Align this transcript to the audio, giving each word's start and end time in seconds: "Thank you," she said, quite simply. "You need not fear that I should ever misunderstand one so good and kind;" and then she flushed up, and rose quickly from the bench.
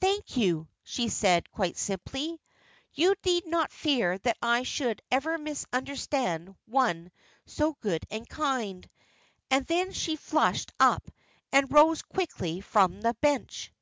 "Thank 0.00 0.36
you," 0.36 0.68
she 0.84 1.08
said, 1.08 1.50
quite 1.50 1.76
simply. 1.76 2.40
"You 2.92 3.16
need 3.26 3.44
not 3.44 3.72
fear 3.72 4.16
that 4.18 4.36
I 4.40 4.62
should 4.62 5.02
ever 5.10 5.36
misunderstand 5.36 6.54
one 6.66 7.10
so 7.44 7.72
good 7.80 8.04
and 8.08 8.28
kind;" 8.28 8.88
and 9.50 9.66
then 9.66 9.90
she 9.92 10.14
flushed 10.14 10.70
up, 10.78 11.10
and 11.50 11.72
rose 11.72 12.02
quickly 12.02 12.60
from 12.60 13.00
the 13.00 13.14
bench. 13.14 13.72